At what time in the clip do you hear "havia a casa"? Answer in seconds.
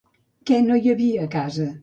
0.95-1.71